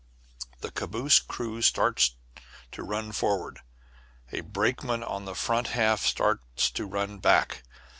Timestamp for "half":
5.77-6.03